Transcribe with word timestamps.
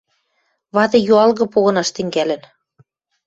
вады 0.77 0.97
юалгы 1.13 1.45
погынаш 1.53 1.89
тӹнгӓлӹн. 1.95 2.41